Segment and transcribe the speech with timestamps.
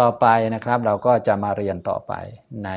[0.00, 2.12] ต่อไปนะครับเราก็จะมาเรียนต่อไป
[2.64, 2.70] ใน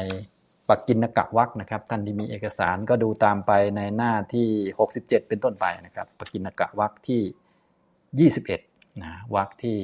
[0.69, 4.47] ปักกินกะวักนะครับ ท่านที่มีเอกสารก็ดูตามไปในหน้าที่
[4.87, 8.29] 67 เป็นต้นไปนะครับปักกินกะวักที่
[8.69, 9.79] 21นะวักที่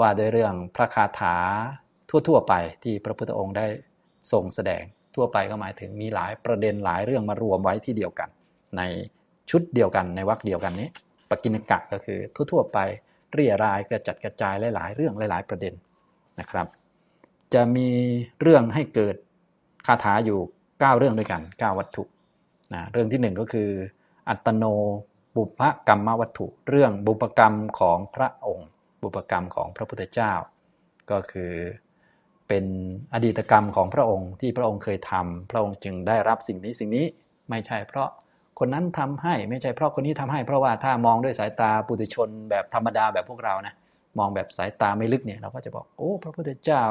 [0.00, 1.36] ว่าด้วยเรื่องพระคาถา
[2.28, 2.54] ทั่วๆไป
[2.84, 3.66] ที่พระพุทธองค์ได้
[4.32, 4.82] ทรงแสดง
[5.14, 8.28] ทั่วไปก็หมายถึงมีหลายประเด็นหลายเรื่องมารวมไว้ที่เดียวกัน
[8.76, 8.82] ใน
[9.50, 10.88] ชุดเดียวกันในวักเดียวกันนี้
[11.30, 12.18] ปกินกะก็คือ
[12.52, 12.78] ทั่วๆไป
[13.32, 15.74] เรียรายกระจัดกระจายหลายๆเรื่องหลาย ๆ ประเด็น
[16.40, 16.66] นะครับ
[17.54, 17.88] จะมี
[18.40, 19.16] เรื่องให้เกิด
[19.86, 22.02] คาถาอยู่ 9 เรื่องด้วยกัน 9 วัตถุ
[22.74, 23.70] นะเรื่องที่ 1 ก็คือ
[24.28, 24.64] อัตโน
[25.36, 28.68] บุพกรรมวัตถุ เรื่องบุพกรรมของพระองค์
[29.02, 30.32] บุพกรรมของพระพุทธเจ้า
[31.10, 31.52] ก็คือ
[32.48, 32.64] เป็น
[33.14, 37.06] อดีตกรรมของพระองค์ที่พระองค์เคยทำพระองค์จึงได้รับสิ่งนี้สิ่งนี้
[37.50, 38.08] ไม่ใช่เพราะ
[38.58, 43.74] คนนั้นทำให้ไม่ใช่เพราะคนนี้ทำให้ เพราะว่าถ้ามองด้วยสายตาปุถุชนแบบธรรมดาแบบพวกเรานะ
[44.18, 46.82] มองแบบสายตาไม่ลึกเนี่ยเราก็จะบอกโอ้ พระพุทธเจ้า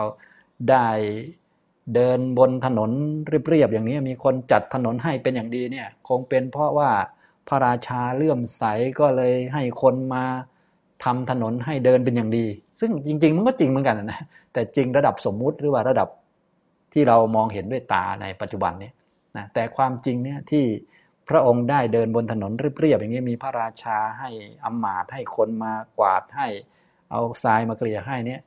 [0.69, 0.87] ได้
[1.95, 2.91] เดินบนถนน
[3.27, 6.91] เรียบๆอย่างนี้มีคนจัดถนนให้เป็นอย่างดีเนี่ยคงเป็นเพราะว่า
[7.47, 8.63] พระราชาเลื่อมใส
[8.99, 10.23] ก็เลยให้คนมา
[11.03, 12.45] ทำถนนให้เดินเป็นอย่างดี
[12.79, 14.21] ซึ่งจริง ๆ มันก็จริงเหมือนกันนะ
[14.53, 16.07] แต่จริงระดับสมมุติหรือว่าระดับ
[16.93, 18.91] ที่เรามองเห็นด้วยตาในปัจจุบันนี้
[19.37, 20.65] นะแต่ความจริงเนี่ยที่
[21.29, 24.29] พระองค์ได้เดินบนถนนเรียบๆอย่างนี้มีพระราชาให้
[24.65, 26.47] อำมาตย์ให้คนมากวาดให้
[27.11, 28.41] เอาทรายมาเกลี่ยให้เนี่ย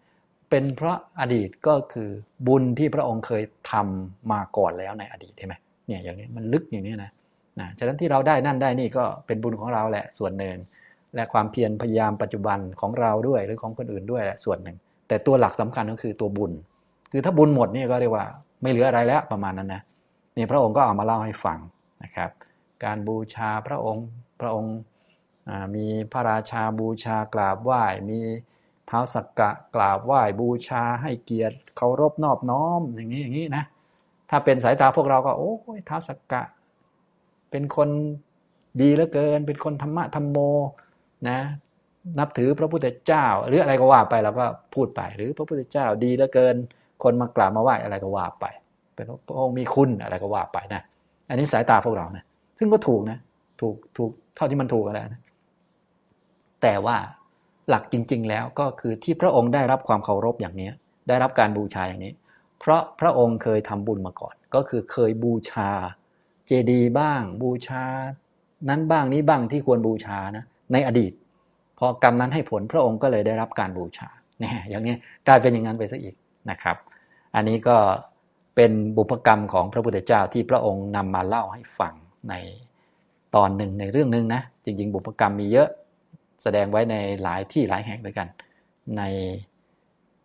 [0.50, 2.10] เป็นเพราะอดีตก็คือ
[2.46, 5.54] บุญที่พระองค์เคยทำมาก่อนแล้วในอดีตใช่ไหม
[5.86, 7.10] เนี่ยอย่างนี้มันลึกอย่างนี้นะ
[7.60, 10.56] นะฉะนั้นที่เราได้นั่นได้นี่ก็เป็นบุญของเราแหละส่วนหนึ่ง
[11.14, 14.76] และความเพียรพยายามปัจจุบันของเราด้วยหรือของคนอื่นด้วยแหละส่วนหนึ่ง
[15.08, 16.52] แต่ตัวหลักสำคัญก็คือตัวบุญ
[17.12, 18.26] คือถ้าบุญหมดนี่ก็เรียกว่า
[18.62, 19.82] ไม่เหลืออะไรแล้วประมาณนั้นนะ
[20.36, 21.58] นี่พระองค์ก็เอามาเล่าให้ฟัง
[22.02, 22.30] นะครับ
[22.84, 24.06] การบูชาพระองค์
[24.40, 24.76] พระองค์
[25.74, 28.20] มีพระราชาบูชากราบไหว้มี
[28.90, 33.64] ท้าวสักกะกราบไหว้บูชาให้เกียรติเคารพนอบน้อมอย่างนี้อย่างนี้นะ
[34.30, 36.42] ถ้าเป็นสายตาพวกเราก็ โอ้ยท้าวสักกะ
[37.50, 37.88] เป็นคน
[38.80, 40.39] ดีเหลือเกิน เป็นคนธรรมะธรรมโม
[41.28, 41.39] นะ
[42.18, 46.56] นับถือพระพุทธเจ้า หรืออะไรก็ว่าไปเราก็พูดไป หรือพระพุทธเจ้าดีเหลือเกิน
[47.02, 48.46] คนมากราบมาไหว้อะไรก็ว่าไป
[48.95, 50.83] เป็นพระองค์มีคุณอะไรก็ว่าไปนะ
[51.28, 52.24] อันนี้สายตาพวกเรานะ
[52.58, 53.18] ซึ่งก็ถูกนะ
[53.61, 55.22] ถูกถูกเท่าที่มันถูกแล้วนะ
[56.62, 56.96] แต่ว่า
[57.69, 60.70] หลักจริง ๆ แล้วก็คือที่พระองค์ได้รับความเคารพอย่างนี้
[61.08, 62.13] ได้รับการบูชาอย่างนี้
[62.61, 65.70] เพราะพระองค์เคยทำบุญมาก่อน ก็คือเคยบูชา
[66.47, 67.85] เจดีย์บ้าง บูชา
[68.69, 71.13] นั้นบ้างนี้บ้างที่ควรบูชานะในอดีต
[71.79, 74.08] พอกรรมนั้นให้ผลพระองค์ก็เลยได้รับการบูชา
[74.39, 74.95] เนี่ยอย่างนี้
[75.27, 76.14] กลายเป็นอย่างนั้นไปซะอีก
[76.51, 76.77] นะครับ
[77.35, 77.77] อันนี้ก็
[78.57, 81.95] เป็นบุพกรรมของพระพุทธเจ้าที่พระองค์นำมาเล่าให้ฟัง
[82.31, 82.35] ใน
[83.35, 85.69] ตอนหนึ่งในเรื่องหนึ่งนะจริง ๆ บุพกรรมมีเยอะ
[86.42, 88.28] แสดงไว้ในหลายที่หลายแห่งด้วยกัน
[88.96, 89.02] ใน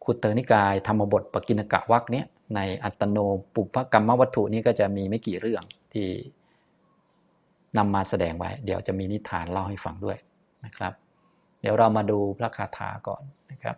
[0.03, 2.25] ขุตเตนิกายธรรมบทปกินกะวักเนี้ย
[2.56, 3.18] ในอัตโน
[3.53, 6.08] ปุพกรรมวัตถุนี้ก็จะมีไม่กี่เรื่องที่
[7.78, 10.18] นำมาแสดงไว้ เดี๋ยวจะมีนิทานเล่าให้ฟังด้วย
[10.66, 10.94] นะครับ
[11.62, 13.78] เดี๋ยวเรามาดูพระคาถาก่อนนะครับ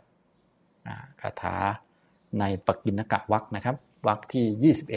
[1.21, 1.55] คาถา
[2.39, 3.75] ในปกินกะวักนะครับ
[4.07, 4.89] วักที่ 21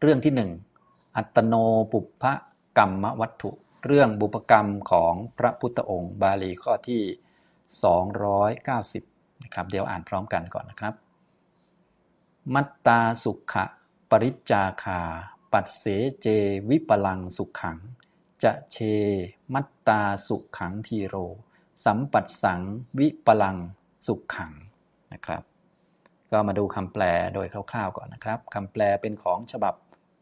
[0.00, 0.32] เรื่องที่
[0.76, 1.54] 1 อัตโน
[1.92, 2.24] ปุพ
[2.78, 3.50] กรรมวัตถุ
[3.84, 7.02] เรื่องบุพกรรมของพระพุทธองค์ บาลีข้อที่
[8.62, 10.94] 290นะครับเดี๋ยวอ่านพร้อมกันก่อนนะครับ
[12.54, 13.64] มัตตาสุขะ
[14.10, 15.00] ปริจจาคา
[15.52, 15.84] ปัดเส
[16.20, 16.26] เจ
[16.70, 17.78] วิปลังสุขขัง
[18.42, 18.76] จะเช
[19.54, 21.16] มัตตาสุขขังทีโร
[21.84, 22.60] สัมปัสสัง
[22.98, 23.56] วิปลัง
[24.06, 24.52] สุขขัง
[25.12, 25.42] นะครับ
[26.30, 27.02] ก็มาดูคำแปล
[27.34, 29.74] โดยคร่าวๆก่อนนะครับคำแปลเป็นของฉบับ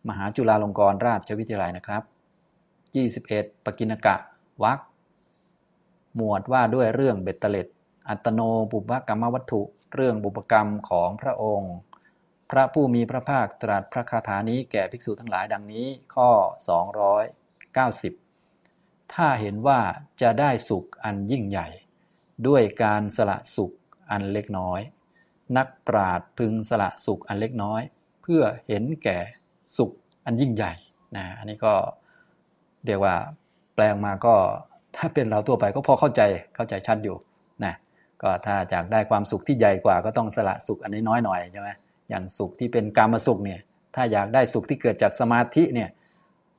[0.08, 2.02] มหาจุฬาลงกรณราชวิทยาลัยนะครับ
[2.98, 4.16] 21 ปกินกะ
[4.62, 4.80] วัก
[6.16, 7.68] หมวดว่าด้วยเรื่องเบ็ดเตล็ด
[8.08, 8.40] อัตโน
[8.72, 9.62] บุพกรรมวัตถุ
[9.94, 11.74] เรื่องบุพกรรมของพระองค์
[12.50, 16.30] พระผู้มีพระภาคตรัสพระคาถานี้แก่ภิกษุทั้งหลายดังนี้ข้อ
[18.10, 19.80] 290 ถ้าเห็นว่า
[20.20, 21.68] จะได้สุขอันยิ่งใหญ่
[22.46, 23.72] ด้วยการสละสุข
[24.10, 24.80] อันเล็กน้อย
[25.56, 27.82] นักปราดพึงสละสุขอันเล็กน้อย
[28.22, 29.18] เพื่อเห็นแก่
[29.76, 29.90] สุข
[30.24, 30.72] อันยิ่งใหญ่
[31.16, 31.74] นะอันนี้ก็
[32.86, 33.14] เรียกว่า
[33.74, 34.34] แปลงมาก็
[34.96, 36.22] ถ้าเป็นเราทั่วไปก็พอเข้าใจ
[36.54, 37.16] เข้าใจชัดอยู่
[37.64, 37.74] นะ
[38.22, 41.68] ก็ถ้าจากได้ความสุขที่ใหญ่กว่าก็ต้องสละสุขอันนี้น้อยหน่อยใช่ไหม
[42.08, 43.60] อย่างสุขที่เป็นกามสุขเนี่ย
[43.94, 45.90] ถ้าอยากได้สุขที่เกิดจากสมาธิเนี่ย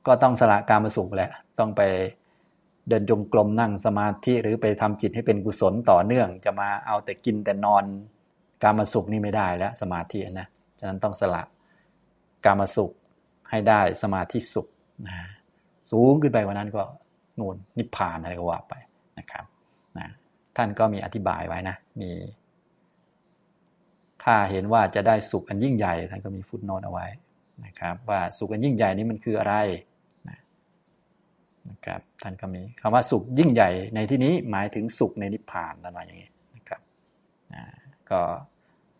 [0.06, 1.82] ก็ต้องสละกามสุขแหละต้องไป
[2.88, 7.84] เดินจงกรมนั่งสมาธิหรือไปทำจิตให้เป็นกุศลต่อเนื่อง จะมาเอาแต่กินแต่นอน
[8.62, 10.46] กามสุขนี่ไม่ได้แล้วสมาธินะ
[10.78, 11.42] ฉะนั้นต้องสละ
[12.44, 12.90] กามสุข
[13.50, 14.66] ให้ได้สมาธิสุข
[15.06, 15.16] นะ
[15.90, 16.82] สูงขึ้นไปกว่านั้นก็
[17.38, 18.74] นูนนิพพานอะไรก็ว่าไป
[19.18, 19.44] นะครับ
[19.98, 20.08] นะ
[20.56, 22.10] ท่านก็มีอธิบายไว้นะมี
[24.22, 27.06] ถ้าเห็นว่าจะได้สุขอันยิ่งใหญ่ท่านก็มีฟุตโนตเอาไว้
[27.64, 29.54] นะครับ ว่าสุขอันยิ่งใหญ่นี้มันคืออะไร
[31.68, 36.80] นะครับท่านก็มีคำว่าสุขยิ่งใหญ่ในที่นี้หมายถึงสุขในนิพพานนั่นหมายอย่างนี้นะครับ
[38.10, 38.20] ก็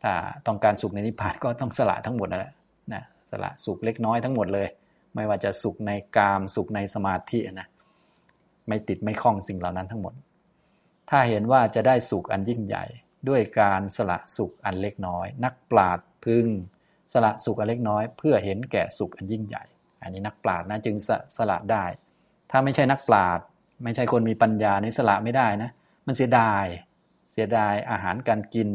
[0.03, 0.13] ถ้า
[0.47, 2.53] ต้องการสุขในนิพพานก็ต้องสละทั้งหมดนะ
[2.93, 4.69] นะสละสุขเล็กน้อยทั้งหมดเลย
[5.15, 7.69] ไม่ว่าจะสุขในกามสุขในสมาธินะ
[8.69, 10.15] ไม่ติดไม่คล้องสิ่งเหล่านั้นทั้งหมด
[11.11, 12.85] ถ้าเห็นว่าจะได้สุขอันยิ่งใหญ่
[13.29, 16.47] ด้วยการสละสุขอันเล็กน้อย นักปราดพึง
[17.13, 19.65] สละสุขอันเล็กน้อย เพื่อเห็นแก่สุขอันยิ่งใหญ่
[20.03, 21.85] อันนี้นักปราดนะจึงสสละได้
[22.51, 23.41] ถ้าไม่ใช่นักปราด
[23.85, 25.71] ไม่ใช่คนมีปัญญาในสละไม่ได้นะ
[26.07, 26.65] มันเสียดาย
[27.33, 28.69] เสียดายอาหารการกิน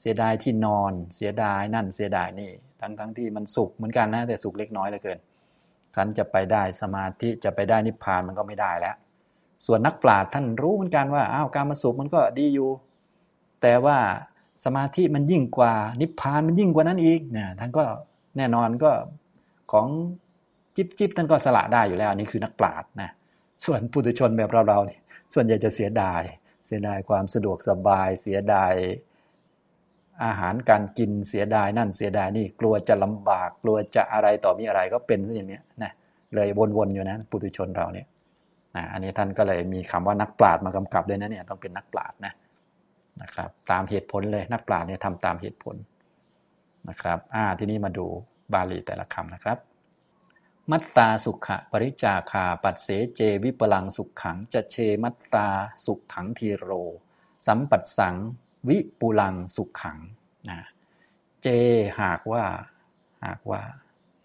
[0.00, 2.50] เสียดายที่นอน เสียดายนั่นเสียดายนี่
[2.80, 5.18] ทั้งทั้งที่มันสุขเหมือนกันนะแต่สุขเล็กน้อยเหลือเกิน
[5.96, 8.96] คันจะไปได้สมาธิจะไปได้นิพพานมันก็ไม่ได้แล้ว
[9.66, 12.70] ส่วนนักปราชญ์ท่านรู้เหมือนกันว่าอ้าวการมาสุขมันก็ดีอยู่
[13.62, 13.98] แต่ว่า
[14.64, 17.84] สมาธิมันยิ่งกว่านิพพานมันยิ่งกว่านั้นอีกเนี่ยท่านก็
[18.36, 18.90] แน่นอนก็
[19.72, 19.86] ของ
[20.76, 23.10] จิบจิบท่านก็สละได้อยู่แล้วนี่คือนักปราชญ์นะ
[23.64, 25.00] ส่วนปุถุชนแบบเราเราเนี่ย
[25.34, 26.22] ส่วนใหญ่จะเสียดาย
[26.66, 28.72] เสียดายความสะดวกสบายเสียดาย
[30.24, 35.92] อาหารการกินเสียดายนั่นเสียดายนี่กลัวจะลำบากกลัวจะอะไรต่อมีอะไรก็เป็นอย่างนี้นะ
[36.34, 38.06] เลยวนๆอยู่นะปุถุชนเราเนี่ย
[38.76, 42.32] นะอันนี้ท่านก็เลยมีคำว่านักปราชญ์มากำกับด้วยนะเนี่ยต้องเป็นนักปราชญ์นะ
[43.22, 45.76] นะครับตามเหตุผลเลยนักปราชญ์เนี่ยทำตามเหตุผล
[46.88, 48.06] นะครับอ่าทีนี้มาดู
[48.52, 49.58] บาลีแต่ละคำนะครับ
[50.70, 55.48] มัตตาสุขะปริจาคา ปัสเสเจวิปลังสุขขังจะเชมัตตา
[55.84, 56.70] สุขขังทีโร
[57.46, 58.16] สัมปัสสัง
[58.68, 59.98] วิปุลังสุขขัง
[60.50, 60.60] นะ
[61.42, 61.48] เจ
[62.00, 62.44] หากว่า
[63.24, 63.62] หากว่า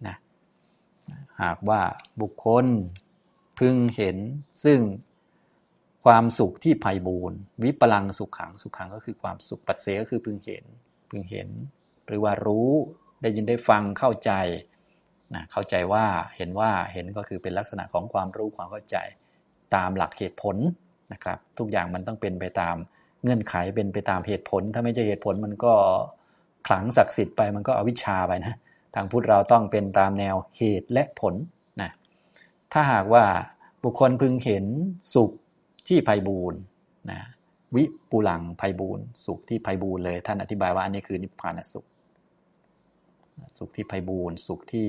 [0.07, 0.15] นะ
[1.41, 1.81] หากว่า
[2.21, 2.65] บุคคล
[3.59, 4.17] พึงเห็น
[4.63, 4.79] ซึ่ง
[6.05, 10.65] ความสุขที่ไพ่บูรณ์วิปลังสุขขังสุขขังก็คือความสุขปัจเสก็คือพึงเห็น
[11.09, 11.49] พึงเห็น
[12.07, 12.71] หรือว่ารู้
[13.21, 14.31] ได้ยินได้ฟังเข้าใจ
[15.35, 16.05] นะเข้าใจว่า
[16.37, 18.97] เห็นว่าเห็นก็คือเป็นลักษณะของความรู้ความเข้าใจ
[19.75, 20.55] ตามหลักเหตุผล
[21.13, 22.75] นะครับ ทุกอย่างมันต้องเป็นไปตาม
[23.25, 25.73] เงื่อนไขเป็นไปตามเหตุผล ถ้าไม่ใช่เหตุผลมันก็
[26.67, 28.53] ขลังศักดิ์สิทธิ์ไปมันก็อวิชชาไปนะ
[28.95, 31.33] ทางพุทธเราต้องเป็นตามแนวเหตุและผล
[31.81, 31.89] นะ
[32.73, 33.23] ถ้าหากว่า
[33.83, 34.65] บุคคลพึงเห็น
[35.15, 35.31] สุข
[35.87, 36.59] ที่ไพบูรณ์
[37.11, 37.19] นะ
[37.75, 41.85] วิปุลังไพบูรณ์สุขที่ไพบูรณ์เลยท่านอธิบายว่าอันนี้คือนิพพานสุข
[43.57, 44.87] สุขที่ไพบูรณ์สุขที่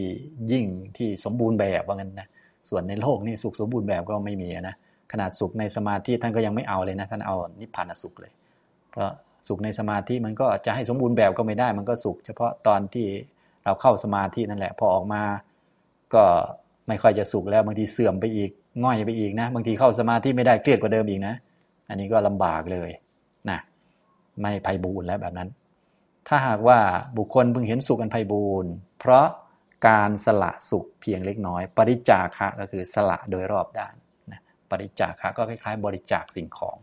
[0.53, 0.67] ยิ่ง
[0.97, 2.29] ที่สมบูรณ์แบบว่างั้นนะ
[2.69, 4.75] ส่วนในโลกนี่สุขสมบูรณ์แบบก็ไม่มีนะ
[5.13, 8.33] ขนาดสุขในสมาธิท่านก็ยังไม่เอาเลยนะ ท่านเอานิพพานสุขเลย
[8.91, 9.11] เพราะ
[9.49, 13.07] สุขในสมาธิมันก็จะให้สมบูรณ์แบบก็ไม่ได้ มันก็สุข เฉพาะตอนที่
[13.65, 15.23] เราเข้าสมาธินั่นแหละ พอออกมา
[16.15, 16.25] ก็
[16.89, 18.51] ไม่ค่อยจะสุขแล้วบางทีเสื่อมไปอีก
[18.85, 21.35] ง่อยไปอีกนะ บางทีเข้าสมาธิไม่ได้เครียดกว่าเดิมอีกนะ
[21.89, 22.91] อันนี้ก็ลำบากเลย
[23.51, 23.59] นะ
[24.41, 25.49] ไม่ไพ่บูรแล้วแบบนั้น
[26.29, 26.79] ถ้าหากว่า
[27.19, 28.67] บุคคลเพิ่งเห็นสุขอันไพ่บูร
[29.01, 29.27] เพราะ
[29.89, 33.95] การสละสุขเพียงเล็กน้อย ปริจาคะก็คือสละโดยรอบด้าน
[34.71, 36.77] ปริจาคะก็คล้ายๆ บริจาคสิ่งของ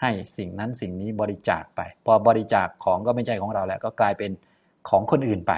[0.00, 4.30] ให้สิ่งนั้นสิ่งนี้บริจาคไป พอบริจาคของก็ไม่ใช่ของเราแล้ว ก็กลายเป็น
[4.88, 5.52] ของคนอื่นไป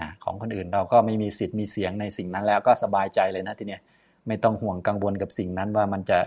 [0.00, 3.80] นะของคนอื่นเราก็ไม่มีสิทธิ์มีเสียงในสิ่งนั้นแล้วก็สบายใจเลยนะทีเนี้ย
[4.26, 6.18] ไม่ต้องห่วงกังวลกับสิ่งนั้นว่ามันจะ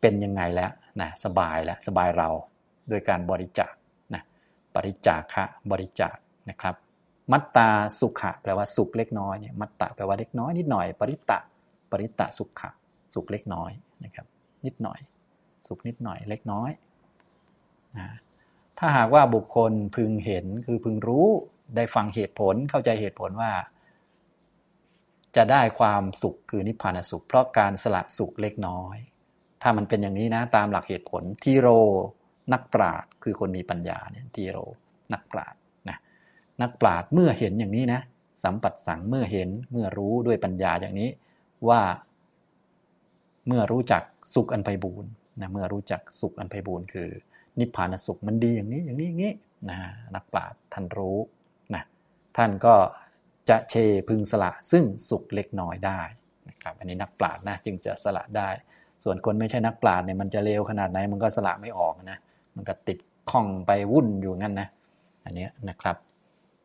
[0.00, 0.70] เป็นยังไงแล้ว
[1.00, 2.28] นะสบายแล้วสบายเรา
[2.88, 3.72] โดยการบริจาค
[4.14, 4.22] นะ
[4.76, 6.16] บริจาคะบริจาค
[6.50, 6.74] นะครับ
[7.32, 7.68] มัตตา
[8.00, 11.38] สุขะแปลว่าสุขเล็กน้อยเนี่ยมัตตาแปลว่าเล็กน้อยนิดหน่อย ปริตะ
[11.90, 12.70] ปริตะสุขะ
[13.14, 13.70] สุขเล็กน้อย
[14.04, 14.26] นะครับ
[14.64, 15.00] นิดหน่อย
[15.66, 16.70] สุขนิดหน่อยเล็กน้อย
[17.98, 18.08] นะ
[18.78, 21.26] ถ้าหากว่าบุคคลพึงเห็นคือพึงรู้
[21.76, 23.52] ได้ฟังเหตุผลเข้าใจเหตุผลว่า
[25.36, 28.96] จะได้ความสุขคือนิพพานสุข เพราะการสละสุขเล็กน้อย
[29.62, 31.68] ถ้ามันเป็นอย่างนี้นะ ตามหลักเหตุผลทีโร
[32.52, 34.58] นักปราชญ์คือคนมีปัญญาเนี่ยทีโร
[35.12, 35.96] นักปราชญ์นะ
[36.62, 38.00] นักปราชญ์เมื่อเห็นอย่างนี้นะ
[38.44, 41.10] สัมปัตสังเมื่อเห็นเมื่อรู้ด้วยปัญญาอย่างนี้
[41.68, 41.80] ว่า
[43.46, 44.02] เมื่อรู้จัก
[44.34, 45.10] สุขอันไพบูรณ์
[45.40, 47.08] นะเมื่อรู้จักสุขอันไพบูรณ์คือ
[47.58, 49.32] นิพพานสุขมันดีอย่างนี้อย่างนี้อย่างนี้
[49.68, 49.76] นะ
[50.14, 51.18] นักปราชญ์ท่านรู้
[51.74, 51.82] นะ
[52.36, 52.74] ท่านก็
[53.48, 53.74] จะเช
[54.08, 56.00] พึงสละซึ่งสุขเล็กน้อยได้
[56.48, 58.48] นะครับอันนี้นักปราชญ์นะจึงจะสละได้
[59.04, 62.18] ส่วนคนไม่ใช่นักปราชญ์เนี่ยมันจะเลวขนาดไหนมันก็สละไม่ออกนะ
[62.56, 62.98] มันก็ติด
[63.30, 64.68] ข้องไปวุ่นอยู่งั้นนะ
[65.24, 65.96] อันนี้นะครับ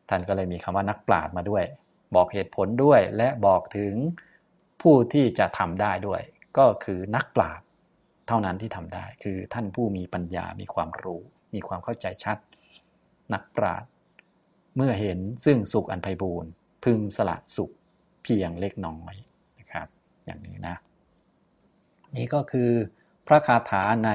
[0.08, 1.64] ท่านก็เลยมีคำว่านักปราชญ์มาด้วย
[2.14, 3.94] บอกเหตุผลด้วยและบอกถึง
[4.82, 6.22] ผู้ที่จะทำได้ด้วย
[6.58, 7.66] ก็คือนักปราชญ์
[8.28, 11.22] เท่านั้นที่ทำได้ คือท่านผู้มีปัญญา มีความรู้
[11.54, 12.38] มีความเข้าใจชัด
[13.32, 13.88] นักปราชญ์
[14.76, 16.50] เมื่อเห็นซึ่งสุขอันไพบูรณ์
[16.84, 17.72] พึงสละสุข
[18.22, 19.14] เพียงเล็กน้อย
[19.58, 19.86] นะครับ
[20.24, 20.76] อย่างนี้นะ
[22.16, 22.70] นี่ก็คือ
[23.26, 24.10] พระคาถาใน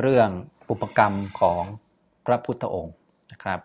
[0.00, 0.28] เรื่อง
[0.70, 1.62] อุปกรรมของ
[2.26, 2.96] พระพุทธองค์
[3.32, 3.60] นะครับ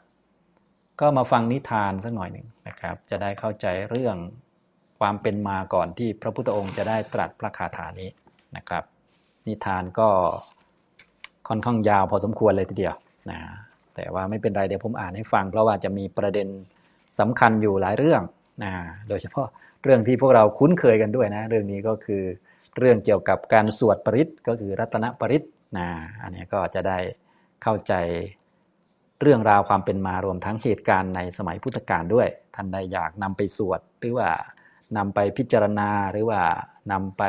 [0.99, 4.17] ก็มาฟังนิทานสักหน่อยหนึ่งนะครับ จะได้เข้าใจเรื่อง
[4.99, 8.09] ความเป็นมาก่อนที่พระพุทธองค์จะได้ตรัสพระคาถานี้
[8.55, 8.83] นะครับ
[9.47, 10.09] นิทานก็
[11.47, 12.95] ค่อนข้างยาวพอสมควรเลยทีเดียว
[13.31, 13.39] นะ
[13.95, 16.47] แต่ว่าไม่เป็นไรเดี๋ยวผมอ่านให้ฟัง เพราะว่าจะมีประเด็น
[17.19, 18.21] สำคัญอยู่หลายเรื่อง
[18.63, 18.71] นะ
[19.09, 19.47] โดยเฉพาะ
[19.83, 22.23] เรื่องที่พวกเราคุ้นเคยกันด้วยนะ เรื่องนี้ก็คือ
[22.77, 25.43] เรื่องเกี่ยวกับการสวดปริศก็คือรัตนปริศ
[25.77, 25.87] นะ
[26.23, 26.97] อันนี้ก็จะได้
[27.63, 27.93] เข้าใจ
[29.21, 34.29] เรื่องราวความเป็นมารวมทั้งเหตุการณ์ในสมัยพุทธกาลด้วย ท่านใดอยากนำไปสวดหรือว่า
[34.97, 36.41] นำไปพิจารณาหรือว่า
[36.91, 37.23] นำไป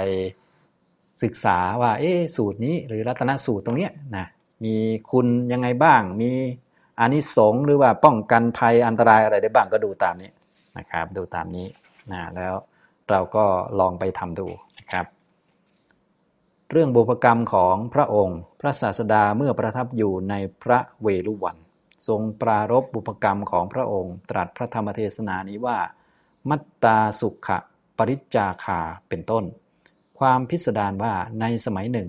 [1.23, 4.27] ศึกษาว่า เอ๊สูตรนี้ หรือรัตนสูตรตรงเนี้ยนะ
[4.65, 4.77] มี
[5.11, 6.31] คุณยังไงบ้าง มี
[7.00, 10.31] อานิสงส์หรือว่าป้องกันภัยอันตรายอะไรได้บ้างก็ดูตามนี้
[10.79, 11.67] นะครับ ดูตามนี้
[12.12, 12.55] นะแล้ว
[13.11, 13.45] เราก็
[13.81, 14.47] ลองไปทำดู
[14.79, 15.07] นะครับ
[16.71, 21.57] เรื่องบุพกรรมของพระองค์ พระศาสดาเมื่อประทับอยู่ในพระเวลุวัน
[22.09, 25.79] ทรงปรารบบุพกรรมของพระองค์ ตรัสพระธรรมเทศนานี้ว่า
[26.50, 27.59] มัตตาสุขะ
[27.97, 29.45] ปริจจาคาเป็นต้น
[30.19, 32.09] ความพิสดารว่าในสมัยหนึ่ง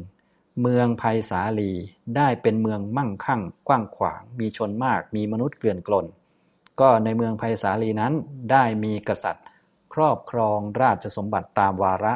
[0.62, 1.72] เมืองภัยสาลี
[2.16, 6.06] ได้เป็นเมืองมั่งคั่ง กว้างขวาง มีชนมาก มีมนุษย์เกลื่อนกลน
[6.80, 8.14] ก็ในเมืองภัยสาลีนั้น
[8.52, 9.46] ได้มีกษัตริย์
[9.94, 12.14] ครอบครองราชสมบัติตามวาระ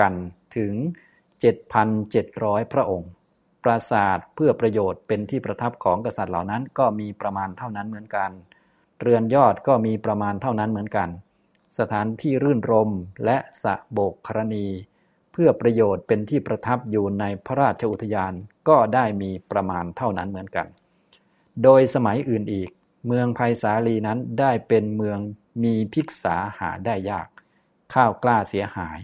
[0.00, 0.14] กัน
[0.56, 0.74] ถึง
[1.52, 3.10] 7,700 พระองค์
[3.62, 8.30] ปราสาทเพื่อประโยชน์เป็นที่ประทับของกษัตริย์เหล่านั้นก็มีประมาณเท่านั้นเหมือนกัน
[9.00, 11.08] เรือนยอดก็มีประมาณเท่านั้นเหมือนกัน
[11.78, 12.90] สถานที่รื่นรม
[13.24, 14.66] และสะโบกครณี
[15.32, 18.32] เพื่อประโยชน์เป็นที่ประทับอยู่ในพระราชอุทยาน
[18.68, 20.66] ก็ได้มีประมาณเท่านั้นเหมือนกัน
[21.62, 22.70] โดยสมัยอื่นอีก
[23.06, 25.18] เมืองภัยสาลีนั้นได้เป็นเมือง
[25.62, 27.28] มีพิกษาหาได้ยาก
[27.94, 28.98] ข้าวกล้าเสียหาย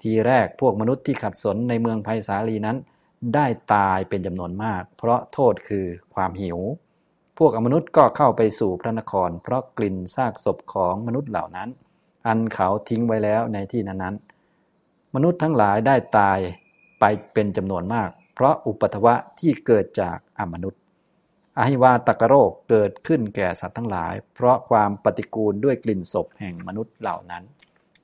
[0.00, 2.76] ทีแรกพวกมนุษย์ที่ขัดสนในเมืองภัยสาลีนั้น
[3.34, 6.58] ได้ตายเป็นจำนวนมาก เพราะโทษคือความหิว
[7.38, 11.68] พวกอมนุษย์ก็เข้าไปสู่พระนคร เพราะกลิ่นซากศพของมนุษย์เหล่านั้น
[12.26, 16.38] อันเขาทิ้งไว้แล้วในที่นั้นๆ มนุษย์ทั้งหลายได้ตาย
[17.00, 20.80] ไปเป็นจำนวนมาก เพราะอุปัตวะที่เกิดจากอมนุษย์
[21.58, 27.42] อหิวาตกโรคเกิดขึ้นแก่สัตว์ทั้งหลาย เพราะความปฏิกูลด้วยกลิ่นศพแห่งมนุษย์เหล่านั้น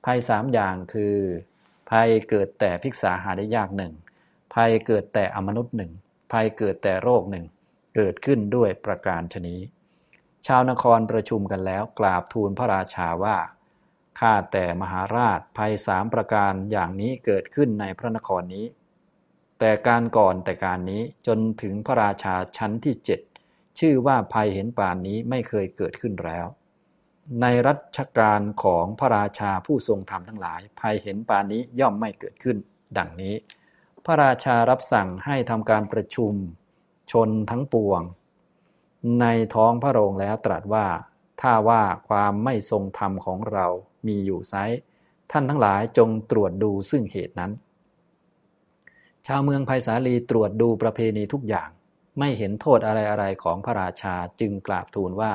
[0.05, 1.15] ภัยสามอย่างคือ
[1.89, 3.93] ภัยเกิดแต่พิกษาหาได้ยากหนึ่ง
[4.53, 5.91] ภัยเกิดแต่อมนุษย์หนึ่ง
[6.31, 7.45] ภัยเกิดแต่โรคหนึ่ง
[7.95, 9.59] เกิดขึ้นด้วยประการชนี้
[10.45, 13.37] ชาวนครประชุมกันแล้วกราบทูลพระราชาว่า
[14.19, 18.65] ข้าแต่มหาราชภัยสามประการอย่างนี้เกิดขึ้นในพระนครนี้
[19.59, 23.19] แต่การก่อนแต่การนี้จนถึงพระราชาชั้นที่เจ็ด
[23.79, 26.45] ชื่อว่าภัยเห็นป่านนี้ไม่เคยเกิดขึ้นแล้ว
[27.41, 32.57] ในรัชกาลของพระราชาผู้ทรงธรรมทั้งหลาย ภัยเห็นป่านนี้ย่อมไม่เกิดขึ้น
[32.97, 33.35] ดังนี้
[34.05, 36.33] พระราชารับสั่งให้ทำการประชุม
[37.11, 38.01] ชนทั้งปวง
[39.21, 39.25] ใน
[39.55, 40.87] ท้องพระโรงแล้วตรัสว่า
[41.41, 43.67] ถ้าว่าความไม่ทรงธรรมของเรา
[44.07, 44.55] มีอยู่ไซ
[45.31, 47.51] ท่านทั้งหลายจงตรวจดูซึ่งเหตุนั้น
[49.27, 51.69] ชาวเมืองไผ่สาลีตรวจดูประเพณีทุกอย่าง
[52.19, 55.33] ไม่เห็นโทษอะไรๆของพระราชาจึงกราบทูลว่า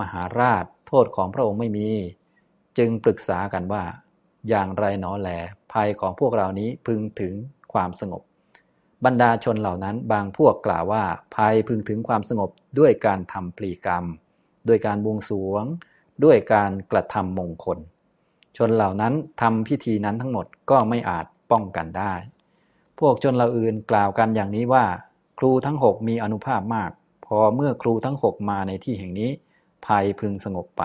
[0.00, 1.88] มหาราชโทษของพระองค์ไม่มี
[2.78, 3.84] จึงปรึกษากันว่า
[4.48, 5.30] อย่างไรหนอแหล
[5.72, 7.34] ภัยของพวกเรานี้พึงถึง
[7.72, 8.22] ความสงบ
[9.04, 14.04] บรรดาชนเหล่านั้นบางพวกกล่าวว่าภัยพึงถึงความสงบด้วยการทำปลีกรรม
[14.68, 15.64] ด้วยการบวงสวง
[16.24, 17.78] ด้วยการกระทำมงคล
[18.56, 22.14] ชนเหล่านั้นทำพิธีนั้นทั้งหมดก็ไม่อาจป้องกันได้
[22.98, 24.84] พวกชนเหล่าอื่นกล่าวกันอย่างนี้ว่า
[25.38, 26.90] ครูทั้งหกมีอนุภาพมาก
[27.26, 29.30] พอเมื่อครูทั้งหกมาในที่แห่งนี้
[29.86, 30.82] ภัยพึงสงบไป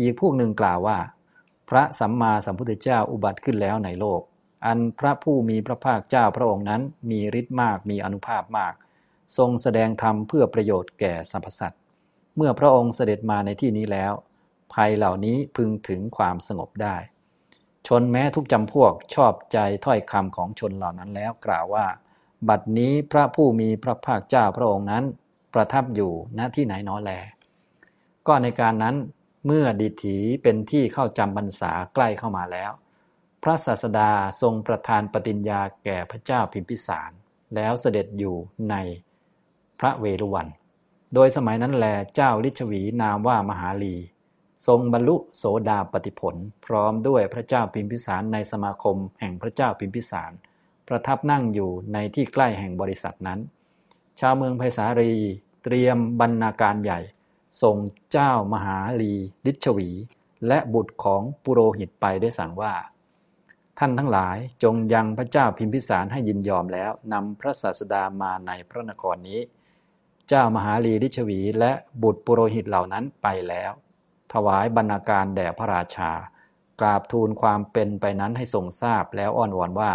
[0.00, 0.98] อีกพวกหนึ่งกล่าวว่า
[1.68, 4.20] พระสัมมาสัมพุทธเจ้าอุบัติขึ้นแล้วในโลก
[4.66, 8.74] อันพระผู้มีพระภาคเจ้าพระองค์นั้นมีฤทธิ์มากมีอนุภาพมาก
[9.36, 11.80] ทรงแสดงธรรมเพื่อประโยชน์แก่สรรพสัตว์
[12.36, 14.12] เมื่อพระองค์เสด็จมาในที่นี้แล้ว
[14.74, 16.96] ภัยเหล่านี้พึงถึงความสงบได้
[17.86, 21.86] ชนแม้ทุกจำพวกชอบใจถ้อยคำของชนเหล่านั้นแล้วกล่าวว่า
[22.48, 25.04] บัดนี้พระผู้มีพระภาคเจ้าพระองค์นั้น
[25.54, 27.10] ประทับอยู่ณที่ไหนน้อแล
[28.26, 28.96] ก็ในการนั้น
[29.46, 32.72] เมื่อดิถีเป็นที่เข้าจำบรรษาใกล้เข้ามาแล้ว
[33.42, 37.10] พระศาสดาทรงประทานปฏิญญาแก่พระเจ้าพิมพิสาร
[37.54, 38.36] แล้วเสด็จอยู่
[38.70, 38.74] ใน
[39.80, 40.48] พระเวรุวัน
[41.14, 43.96] โดยสมัยนั้นแลเจ้าลิชวีนามว่ามหาลี
[44.66, 50.32] ทรงบรรลุโสดาปติผล พร้อมด้วยพระเจ้าพิมพิสารในสมาคมแห่งพระเจ้าพิมพิสาร
[50.88, 53.40] ประทับนั่งอยู่ในที่ใกล้แห่งบริษัทนั้น
[54.20, 55.12] ชาวเมืองไผ่สารี
[55.64, 57.00] เตรียมบรรณาการใหญ่
[57.62, 57.76] ส่ง
[58.12, 59.12] เจ้ามหาลี
[59.46, 59.90] ลิชวี
[60.48, 62.74] และบุตรของปุโรหิตไปได้สั่งว่า
[63.78, 69.40] ท่านทั้งหลายจงยังพระเจ้าพิมพิสารให้ยินยอมแล้วนำพระศาสดามาในพระนครนี้
[70.28, 73.72] เจ้ามหาลีริชวี และบุตรปุโรหิตเหล่านั้นไปแล้ว
[74.34, 76.10] ถวายบรรณาการแด่พระราชา
[76.80, 79.92] กราบทูลความเป็นไปนั้นให้ทรงทราบแล้วอ้อนวอนว่า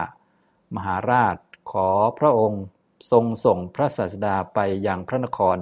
[0.76, 1.36] มหาราช
[1.72, 2.64] ขอพระองค์
[3.12, 5.58] ทรงส่งพระศาสดาไปยังพระนคร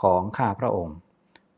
[0.00, 0.96] ของข้าพระองค์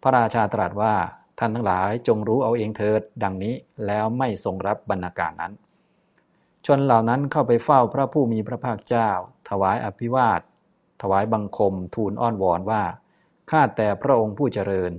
[0.03, 0.95] พระราชาตรัสว่า
[1.39, 3.55] ท่านทั้งหลายจงรู้เอาเองเถิดดังนี้
[3.87, 5.53] แล้วไม่ทรงรับบรรณาการนั้น
[6.67, 9.09] ชนเหล่านั้นเข้าไปเฝ้าพระผู้มีพระภาคเจ้า
[9.49, 10.41] ถวายอภิวาท
[11.03, 12.83] ถวายบังคมทูลอ้อนวอนว่า
[13.51, 14.93] ข้าแต่พระองค์ผู้เจริญ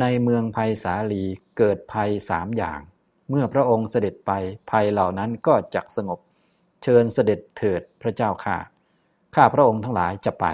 [0.00, 1.24] ในเมืองภัยสาลี
[1.58, 2.80] เกิดภัยสามอย่าง
[3.28, 4.32] เมื่อพระองค์เสด็จไป
[4.70, 6.20] ภัยเหล่านั้นก็จักสงบ
[6.82, 8.56] เชิญเสด็จเถิดพระเจ้าข้า
[9.34, 10.46] ข้าพระองค์ทั้งหลายจะไป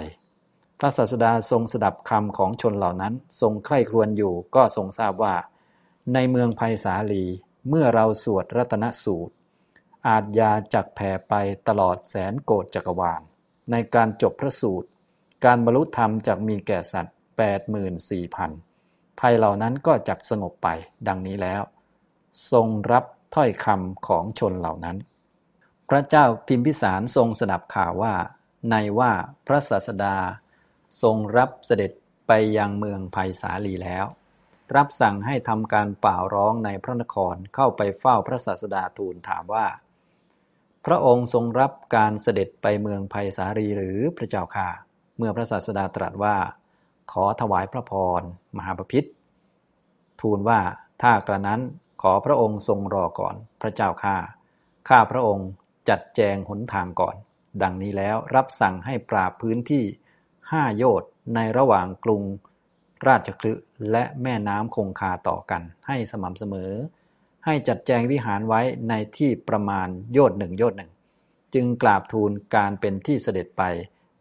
[0.79, 5.35] พระศาสดาทรงสดับคำของชนเหล่านั้น ทรงใคร่ครวญอยู่ก็ทรงทราบว่า
[6.13, 7.25] ในเมืองภัยสาลี
[7.69, 9.33] เมื่อเราสวดรัตนสูตร
[10.07, 11.33] อาจยาจักแผ่ไป
[11.67, 13.21] ตลอดแสนโกดจักรวาล
[13.71, 14.87] ในการจบพระสูตร
[15.45, 17.15] การบรรลุธรรมจักมีแก่สัตว์
[17.73, 18.72] 84,000
[19.19, 20.67] ภัยเหล่านั้นก็จักสงบไป
[21.07, 21.61] ดังนี้แล้ว
[22.51, 23.05] ทรงรับ
[23.35, 24.97] ถ้อยคำของชนเหล่านั้น
[25.89, 28.13] พระเจ้าพิมพิสารทรงสดับข่าวว่า
[28.69, 29.11] ในว่า
[29.47, 30.17] พระศาสดา
[31.01, 31.91] ทรงรับเสด็จ
[32.27, 34.05] ไปยังเมืองภัยสาลีแล้ว
[34.75, 39.65] รับสั่งให้ทำการป่าร้องในพระนครเข้าไปเฝ้าพระศาสดาทูลถามว่า
[40.85, 44.69] พระองค์ทรงรับการเสด็จไปเมืองภัยสาลีหรือพระเจ้าค่ะ
[45.17, 46.35] เมื่อพระศาสดาตรัสว่า
[47.11, 48.21] ขอถวายพระพร
[48.57, 49.07] มหาปพิธ
[50.21, 50.59] ทูลว่า
[51.01, 51.61] ถ้ากระนั้น
[52.01, 54.15] ขอพระองค์ทรงรอก่อนพระเจ้าข้า
[54.89, 55.49] ข้าพระองค์
[55.89, 57.15] จัดแจงหนทางก่อน
[57.61, 59.83] ดังนี้แล้วรับสั่งให้ปราบพื้นที่
[60.51, 62.23] ห้าโยชน์ในระหว่างกรุง
[63.07, 63.53] ราชคลึ
[63.91, 66.71] และแม่น้ำคงคาต่อกัน ให้สม่ำเสมอ
[67.45, 70.91] ให้จัดแจงวิหารไว้ในที่ประมาณโยชน์หนึ่งโยชน์หนึ่ง
[71.53, 73.61] จึงกราบทูลการเป็นที่เสด็จไป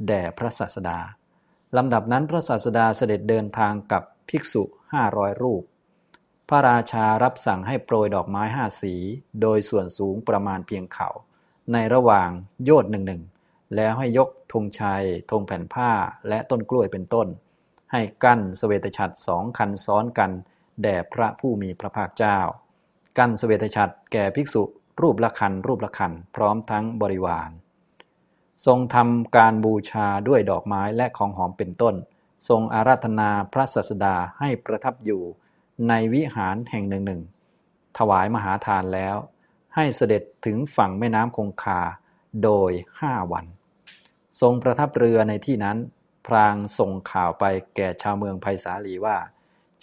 [0.07, 0.99] แด่พระศาสดา
[1.77, 4.63] ลำดับนั้นพระศาสดาเสด็จเดินทางกับภิกษุ
[4.93, 5.63] ห้าร้อยรูป
[6.49, 8.95] พระราชารับสั่งให้โปรยดอกไม้ห้าสี
[9.43, 11.09] โดยส่วนสูงประมาณเพียงเขา
[11.73, 12.29] ในระหว่าง
[12.65, 13.23] โยชน์หนึ่งหนึ่ง
[13.77, 15.91] แล้วให้ยกธงชัยธงแผ่นผ้า
[16.29, 17.29] และต้นกล้วยเป็นต้น
[17.93, 20.31] ให้กั้นสเวตฉัตรสองคันซ้อนกัน
[20.83, 22.39] แด่พระผู้มีพระภาคเจ้า
[23.19, 24.63] กั้นสเวตฉัตรแก่ภิกษุ
[25.03, 27.51] รูปละคันรูปละคันพร้อมทั้งบริวาร
[28.67, 31.95] ทรงทำการบูชาด้วยดอกไม้และของหอมเป็นต้น
[32.49, 35.23] ทรงอาราธนาพระสัสดาให้ประทับอยู่
[35.89, 37.23] ในวิหารแห่งหนึ่งหนึ่ง
[37.99, 39.17] ถวายมหาทานแล้ว
[39.75, 41.81] ให้เสด็จถึงฝั่งแม่น้ำคงคา
[42.43, 43.47] โดยห้าวัน
[44.41, 45.79] ทรงประทับเรือในที่นั้น
[46.27, 47.45] พรางส่งข่าวไป
[47.77, 49.17] แก่ชาวเมืองไผ่สาลีว่า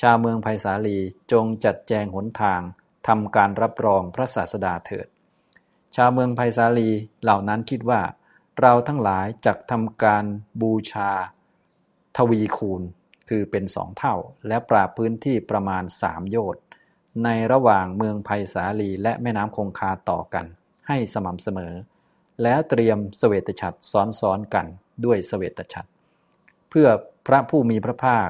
[0.01, 0.97] ชาวเมืองไผ่สาลี
[1.31, 2.61] จงจัดแจงหนทาง
[3.07, 5.07] ทำการรับรองพระศาสดาเถิด
[5.95, 6.89] ชาวเมืองไผ่สาลี
[7.23, 8.01] เหล่านั้นคิดว่า
[8.61, 10.25] เราทั้งหลายจักทำการ
[10.61, 11.11] บูชา
[12.17, 12.81] ทวีคูณ
[13.29, 14.15] คือเป็นสองเท่า
[14.47, 16.63] และปราบพื้นที่ประมาณสามโยชน์
[17.23, 20.45] ในระหว่างเมืองไผ่สาลีและแม่น้ำคงคาต่อกัน
[20.87, 21.73] ให้สม่ำเสมอ
[22.43, 23.77] แล้วเตรียมสเวตฉัตร
[24.19, 24.65] ซ้อนๆกัน
[25.05, 25.89] ด้วยสเวตฉัตร
[26.69, 26.87] เพื่อ
[27.27, 28.29] พระผู้มีพระภาค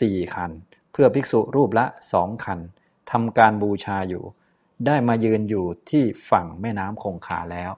[0.00, 0.50] สี่คัน
[0.92, 2.60] เพื่อภิกษุรูปละสองคัน
[3.10, 4.24] ทำการบูชาอยู่
[4.86, 7.72] ได้มายืนอยู่ที่ฝั่งแม่น้ำคงคาแล้ว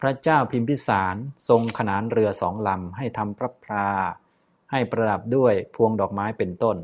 [0.00, 1.16] พระเจ้าพิมพิสาร
[1.48, 3.88] ทรงขนานเรือสองลำให้ทำพระพรา
[4.70, 6.76] ให้ประดับด้วยพวงดอกไม้เป็นต้น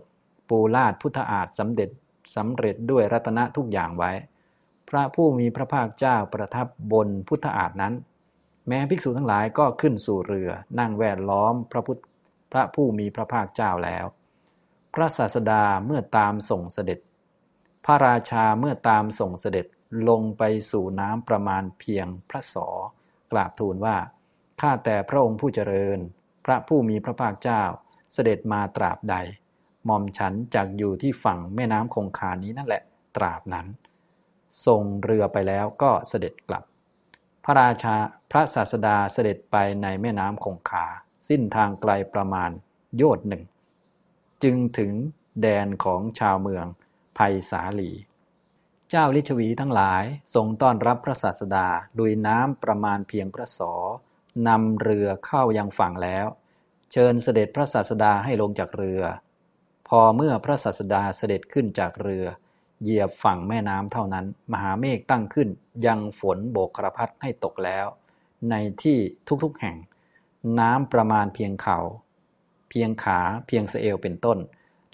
[0.48, 1.90] ปูลาดพุทธอาฏสำเร็จ
[2.36, 4.12] สำเร็จด้วยรัตนะทุกอย่างไว้
[4.88, 7.94] พระผู้มีพระภาคเจ้าประทับบนพุทธอาฏนั้น
[8.68, 12.00] แม้ภิกษุทั้งหลายก็ขึ้นสู่เรือนั่งแวดล้อมพระพุทธ
[12.52, 14.04] พระผู้มีพระภาคเจ้าแล้ว
[14.94, 16.98] พระศาสดาเมื่อตามส่งเสด็จ
[17.84, 19.66] พระราชาเมื่อตามส่งเสด็จ
[20.08, 22.68] ลงไปสู่น้ำประมาณเพียงพระสอ
[23.32, 23.96] กราบทูลว่า
[24.60, 25.98] ข้าแต่พระองค์ผู้เจริญ
[26.44, 27.62] พระผู้มีพระภาคเจ้า
[28.12, 29.16] เสด็จมาตราบใด
[29.84, 32.82] หม่อมฉันจากอยู่ที่ฝั่งแม่น้ำคงคานี้นั่นแหละ
[33.16, 33.66] ตราบนั้น
[34.66, 36.64] ส่งเรือไปแล้วก็เสด็จกลับ
[37.44, 37.96] พระราชา
[38.30, 40.86] พระศาสดาเสด็จไปในแม่น้ำคงคา
[41.28, 42.50] สิ้นทางไกลประมาณ
[42.96, 43.44] โยชน์หนึ่ง
[44.42, 44.92] จึงถึง
[45.40, 46.66] แดนของชาวเมือง
[47.18, 47.90] ภัยสาลี
[48.94, 51.66] เจ้าลิชวีทั้งหลายทรงต้อนรับพระศาสดา
[51.98, 53.72] ลุยน้ำประมาณเพียงพระสอ
[54.48, 56.26] นำเรือเข้ายังฝั่งแล้ว
[56.92, 59.02] เชิญเสด็จพระศาสดาให้ลงจากเรือ
[59.88, 62.24] พอเมื่อพระศาสดาเสด็จขึ้นจากเรือ
[62.82, 65.48] เหยียบฝั่งแม่น้ำเท่านั้น มหาเมฆตั้งขึ้น
[65.86, 67.86] ยังฝนโบกกระพัดให้ตกแล้ว
[68.50, 68.98] ในที่
[69.44, 69.76] ทุกๆแห่ง
[70.58, 71.78] น้ำประมาณเพียงเขา่า
[72.70, 74.38] เพียงขาเพียงสเอลเป็นต้น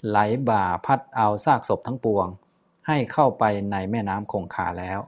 [0.07, 0.17] ไหล
[0.49, 2.29] บ่าพัดเอาซากศพทั้งปวง
[2.91, 4.99] ให้เข้าไปในแม่น้ำคงคาแล้ว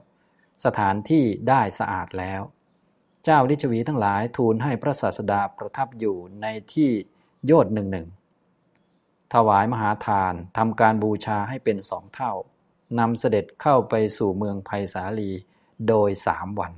[0.64, 2.42] สถานที่ได้สะอาดแล้ว
[3.24, 6.90] เจ้าลิชวีทั้งหลายทูลให้พระศาสดาประทับอยู่ในที่
[7.46, 8.08] โยชน์หนึ่งหนึ่ง
[9.34, 12.32] ถวายมหาทานทำการบูชาให้เป็นสองเท่า
[12.98, 15.30] นำเสด็จเข้าไปสู่เมืองไผ่สาลี
[15.88, 16.72] โดยสามวัน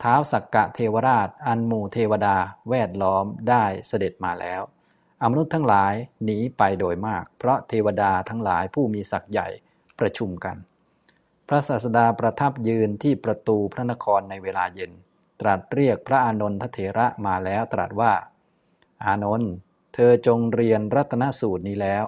[0.00, 2.36] เท้าสักกะเทวราช อันหมู่เทวดา
[2.70, 4.62] แวดล้อมได้เสด็จมาแล้ว
[5.22, 9.48] อมนุษย์ทั้งหลายหนีไปโดยมาก เพราะเทวดาทั้งหลายผู้มีศักย์ใหญ่
[10.00, 10.56] ประชุมกัน
[11.48, 14.92] พระศาสดาประทับยืนที่ประตูพระนครในเวลาเย็น
[15.40, 18.12] ตรัสเรียกพระอานนทเถระมาแล้วตรัสว่า
[19.04, 19.52] อานนท์
[19.94, 22.04] เธอจงเรียนรัตนสูตรนี้แล้ว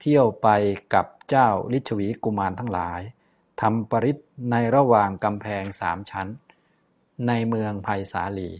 [0.00, 0.48] เที่ยวไป
[0.94, 3.00] กับเจ้าลิชวีกุมารทั้งหลาย
[3.60, 4.18] ทำปริศ
[4.50, 6.28] ในระหว่างกำแพงสามชั้น
[7.28, 8.50] ในเมืองไผ่สาลี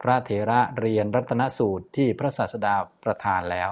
[0.00, 3.70] พระเถระเรียนรัตนสูตรที่พระศาสดาประทานแล้ว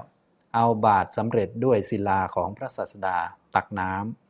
[0.54, 3.18] เอาบาทสำเร็จด้วยศิลาของพระศาสดา
[3.54, 4.23] ตักน้ำ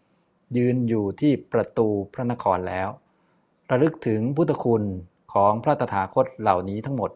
[0.57, 2.89] ยืนอยู่ที่ประตูพระนครแล้ว
[3.71, 4.85] ระลึกถึงพุทธคุณ
[5.33, 7.11] ของพระตถาคตเหล่านี้ทั้งหมด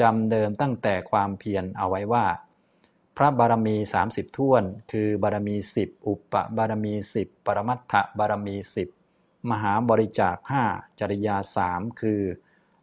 [0.00, 2.26] จำเดิมตั้งแต่ความเพียรเอาไว้ว่า
[3.16, 8.56] พระบารมี 30 ท่วน คือบารมี 10 อุปบารมี 10 ปรมัตถบารมี
[9.02, 10.36] 10 มหาบริจาค
[10.70, 12.20] 5 จริยาสามคือ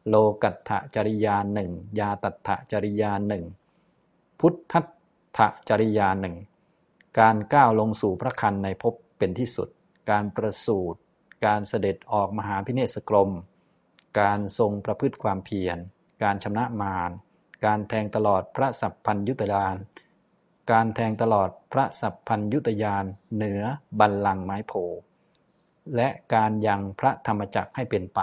[0.08, 3.44] โลกัตถจริยาหนึ่งยาตัตถจริยาหนึ่ง
[4.40, 4.86] พุทธัต
[5.38, 6.36] ถจริยาหนึ่ง
[7.20, 9.70] การก้าวลงสู่พระคันในภพเป็นที่สุด
[10.10, 11.00] การประสูติ
[11.46, 13.32] การเสด็จออกมหาพิเนศกรม
[14.22, 15.78] การทรงประพฤติความเพียร
[16.24, 17.12] การชำระมาร
[17.66, 19.76] การแทงตลอดพระสัพพัญยุตยาน
[20.72, 23.62] การแทงตลอดพระสัพพัญยุตยานเหนือ
[24.00, 24.74] บัลลังก์ไม้โพ
[25.96, 28.20] และการยังพระธรรมจักรให้เป็นไป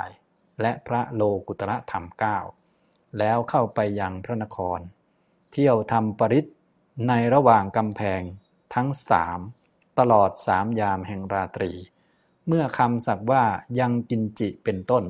[0.61, 2.39] และพระโลกุตระธรรมเก้า
[3.19, 4.81] แล้วเข้าไปยังพระนคร
[5.53, 6.47] เที่ยวทำปริศ
[7.09, 8.23] ในระหว่างกำแพง
[8.75, 9.41] ทั้งสาม
[9.99, 11.73] ตลอดสามยามแห่งราตรี
[12.47, 13.45] เมื่อคำสักว่า
[13.81, 15.05] ยังกินจิเป็นต้น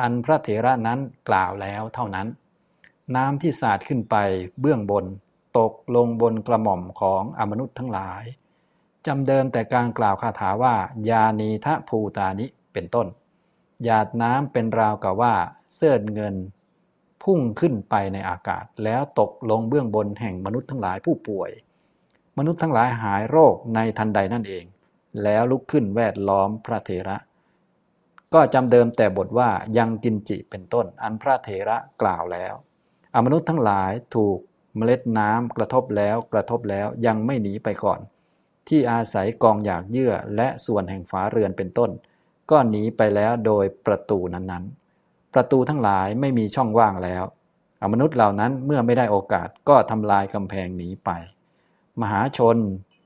[0.00, 2.26] อันพระเถระนั้นกล่าวแล้วเท่านั้น
[3.16, 4.16] น้ำที่สาดขึ้นไป
[4.60, 5.04] เบื้องบน
[5.58, 8.24] ตกลงบนกระหม่อมของอมนุษย์ทั้งหลาย
[9.06, 10.74] จำเดิมแต่การกล่าวคาถาว่า
[11.08, 13.06] ยานีทะภูตานิเป็นต้น
[13.84, 15.34] หยาดน้ำเป็นราวกับว่า
[15.74, 16.34] เสื้อเงิน
[17.22, 21.50] พุ่งขึ้นไปในอากาศ แล้วตกลงเบื้องบนแห่งมนุษย์ทั้งหลายผู้ป่วย
[22.38, 24.64] มนุษย์ทั้งหลายหายโรคในทันใดนั่นเอง
[25.22, 27.16] แล้วลุกขึ้นแวดล้อมพระเถระ
[28.34, 32.54] ก็จำเดิมแต่บทว่ายังกินจิเป็นต้น อันพระเถระกล่าวแล้ว
[33.14, 34.38] อมนุษย์ทั้งหลายถูก
[34.76, 38.00] เมล็ดน้ำกระทบแล้วกระทบแล้วยังไม่หนีไปก่อน
[38.68, 41.90] ที่อาศัยกองอยากเยื่อและส่วนแห่งฝาเรือนเป็นต้น
[42.50, 47.24] ก็หนีไปแล้วโดยประตูนั้นๆ ประตูทั้งหลายไม่มีช่องว่างแล้ว
[47.82, 51.10] อมนุษย์เหล่านั้นเมื่อไม่ได้โอกาสก็ทำลายกำแพงหนีไป
[52.00, 52.58] มหาชน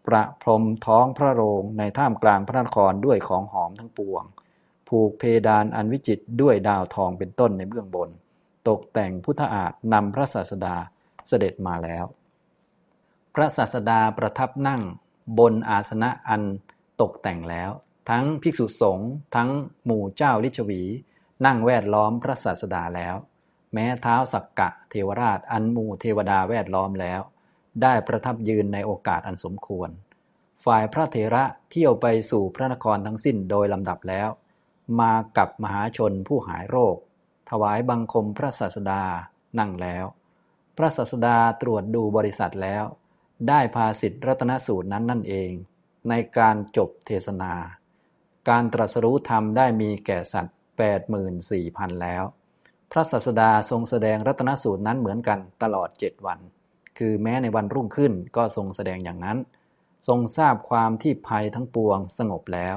[0.07, 4.25] ประพรมท้องพระโรงในท่ามกลางพระนครด้วยของหอมทั้งปวง
[4.89, 8.11] ผูกเพดานอันวิจิตด้วยดาวทองเป็นต้นในเบื้องบน
[8.69, 10.77] ตกแต่งพุทธอาฏนำพระศาสดา
[11.29, 12.05] เสด็จมาแล้ว
[13.35, 14.83] พระศาสดาประทับนั่ง
[15.39, 16.43] บนอาสนะอัน
[17.01, 17.71] ตกแต่งแล้ว
[18.11, 19.51] ทั้งภิกษุสงฆ์ทั้ง
[19.85, 20.83] หมู่เจ้าลิชวี
[21.47, 23.15] นั่งแวดล้อมพระศาสดาแล้ว
[23.73, 27.21] แม้เท้าสักกะเทวราชอันหมู่เทวดาแวดล้อมแล้ว
[27.83, 29.91] ได้ประทับยืนในโอกาสอันสมควร
[30.65, 34.29] ฝ่ายพระเถระเที่ยวไปสู่พระนครทั้งสิ้นโดยลำดับแล้ว
[35.01, 36.97] มากับมหาชนผู้หายโรค
[37.51, 39.03] ถวายบังคมพระศาสดา
[39.59, 40.05] นั่งแล้ว
[40.77, 42.85] พระศาสดาตรวจดูบริษัทแล้ว
[43.49, 45.53] ได้พาสิทธิรัตนสูตรนั้นนั่นเอง
[46.09, 47.53] ในการจบเทศนา
[48.49, 50.57] การตรัสรู้ธรรมได้มีแก่สัตว์
[51.29, 52.25] 84,000 แล้ว
[52.93, 56.39] พระศาสดาทรงแสดงรัตนสูตรนั้นเหมือนกันตลอดเจ็ดวัน
[56.99, 59.39] คือแม้ในวันรุ่งขึ้นก็ทรงแสดงอย่างนั้น
[60.09, 62.77] ทรงทราบความที่ภัยทั้งปวงสงบแล้ว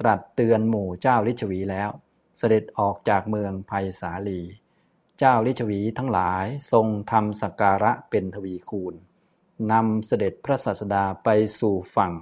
[0.00, 1.90] ตรัสเตือนหมู่เจ้าลิชวีแล้ว
[2.38, 4.40] เสด็จออกจากเมืองภัยสาลี
[5.18, 8.94] เจ้าลิชวีทั้งหลายทรงทำสักการะเป็นทวีคูณ
[9.72, 11.28] นำเสด็จพระศาสดาไป
[11.60, 12.12] สู่ฝั่ง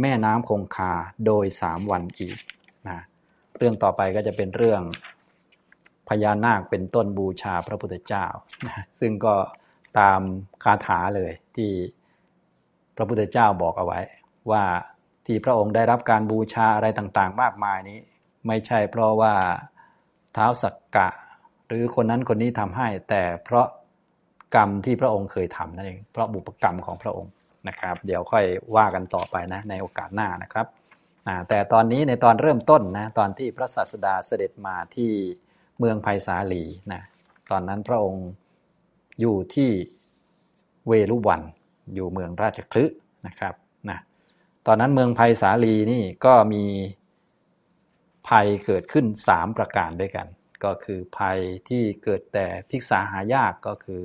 [0.00, 0.92] แม่น้ำคงคา
[1.26, 2.38] โดยสามวันอีก
[2.88, 2.98] นะ
[3.56, 4.82] เรื่องต่อไปก็จะเป็นเรื่อง
[6.08, 8.26] พญานาคเป็นต้นบูชาพระพุทธเจ้า
[8.66, 9.34] นะซึ่งก็
[9.98, 10.20] ตาม
[10.64, 11.70] คาถาเลยที่
[12.96, 14.00] พระพุทธเจ้าบอกเอาไว้
[14.50, 14.64] ว่า
[15.26, 17.98] ที่พระองค์ได้รับการบูชาอะไรต่างๆ มากมายนี้
[18.46, 19.34] ไม่ใช่เพราะว่า
[20.32, 21.08] เท้าสักกะ
[21.68, 23.66] หรือคนนั้นคนนี้ทำให้ แต่เพราะ
[24.56, 27.32] กรรมที่พระองค์เคยทำนั่นเองเพราะบุปกรรมของพระองค์
[27.68, 28.44] นะครับ เดี๋ยวค่อย
[28.76, 30.66] ว่ากันต่อไปนะในโอกาสหน้านะครับ
[31.48, 35.10] แต่ตอนนี้ในตอนเริ่มต้นนะตอนที่พระศาสดาเสด็จมาที่
[35.78, 37.02] เมืองไผ่สาลีนะ
[37.50, 38.26] ตอนนั้นพระองค์
[39.20, 39.70] อยู่ที่
[40.86, 41.42] เวลุวัน
[41.94, 42.84] อยู่เมืองราชคลึ
[43.26, 43.54] นะครับ
[43.90, 43.98] นะ
[44.66, 46.64] ตอนนั้นเมืองภัยสาลีนี่ก็มี
[48.28, 50.26] ภัยเกิดขึ้นสามประการด้วยกัน
[50.64, 54.04] ก็คือภัยที่เกิดแต่พิกษาหายากก็คือ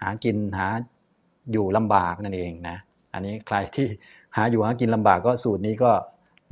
[0.00, 0.68] หากินหา
[1.52, 2.76] อยู่ลำบากนั่นเองนะ
[3.12, 3.86] อันนี้ใครที่
[4.36, 5.92] หาอยู่หากินลำบากก็สูตรนี้ก็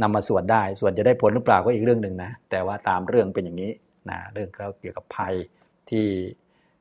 [0.02, 3.70] นำมาสวดได้ ส่วนจะได้ผลหรือเปล่าก็อีกเรื่องหนึ่งนะแต่ว่าตามเรื่องเป็นอย่างนี้
[4.10, 4.48] นะเรื่อง
[4.80, 5.34] เกี่ยวกับภัย
[5.90, 6.06] ที่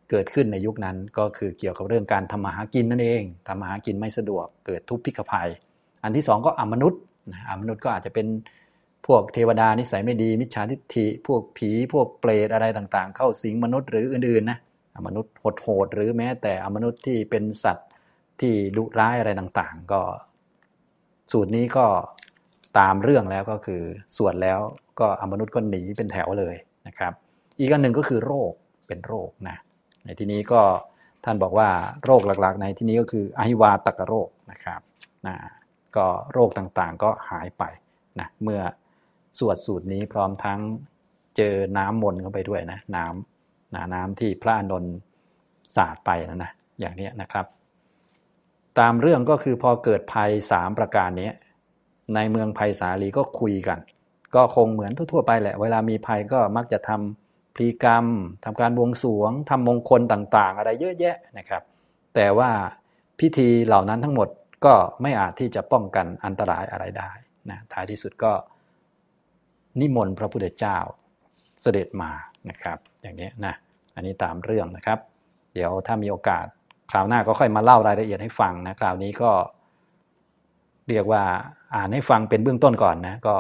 [0.10, 5.50] เกิดขึ้นในยุคนั้นก็คือเกี่ยวกับเรื่องการทำมาหากินนั่นเองทำมาหากินไม่สะดวกเกิดทุพพิกภัย
[6.04, 7.02] อันที่สองก็อมนุษย์
[7.50, 8.28] อมนุษย์ก็อาจจะเป็น
[9.08, 14.60] พวกเทวดานิสัยไม่ดี มิจฉาทิฏฐิ พวกผี พวกเปรตอะไรต่างๆ เข้าสิงมนุษย์หรืออื่นๆนะ
[15.08, 17.89] มนุษย์โหดๆหรือแม้แต่อมนุษย์ที่เป็นสัตว์
[18.41, 20.02] ที่ดุร้ายอะไรต่างๆ ก็
[21.32, 21.86] สูตรนี้ก็
[22.80, 23.82] ตามเรื่องแล้วก็คือ
[24.15, 24.60] สวดแล้ว
[25.00, 26.56] ก็อมนุษย์ก็หนีเป็นแถวเลย
[26.88, 27.13] นะครับ
[27.60, 28.52] อีกอันหนึ่งก็คือโรค
[28.88, 29.58] เป็นโรคนะ
[30.06, 30.62] ในที่นี้ก็
[31.26, 31.70] ท่านบอกว่า
[32.06, 34.82] โรคหลักๆ ในที่นี้ก็คืออหิวาตกโรคนะครับ
[35.28, 35.36] นะ
[35.96, 37.63] ก็โรคต่างๆก็หายไป
[38.20, 38.62] นะเมื่อ
[39.39, 40.60] สวดสูตรนี้พร้อมทั้ง
[41.38, 44.94] เจอน้ำมนต์เข้าไปด้วยนะน้ำนะน้ำที่พระอนนท์
[45.76, 47.46] สาดไปนะนะอย่างนี้นะครับ
[48.80, 51.32] ตามเรื่องก็คือพอเกิดภัยสามประการนี้
[52.15, 53.80] ในเมืองภัยสาลีก็คุยกัน
[54.36, 57.24] ก็คงเหมือนทั่วๆไปแหละ เวลามีภัยก็มักจะทำ
[57.56, 58.06] พลีกรรม
[58.46, 61.63] ทำการบวงสวงทำมงคลต่าง ๆ อะไรเยอะแยะนะครับ
[62.15, 62.50] แต่ว่า
[63.20, 64.30] พิธีเหล่านั้นทั้งหมด
[64.65, 67.12] ก็ไม่อาจที่จะป้องกันอันตรายอะไรได้
[67.50, 68.32] นะท้ายที่สุดก็
[69.80, 70.78] นิมนต์พระพุทธเจ้า
[71.62, 72.12] เสด็จมา
[72.50, 73.54] นะครับ อย่างนี้นะ
[73.96, 75.00] อันนี้ตามเรื่องนะครับ
[75.54, 76.46] เดี๋ยวถ้ามีโอกาส
[76.91, 79.32] คราวหน้าก็ค่อยมาเล่ารายละเอียดให้ฟังนะคราวนี้ก็
[80.89, 81.24] เรียกว่า
[81.76, 83.36] อ่านให้ฟังเป็นเบื้องต้นก่อนนะก็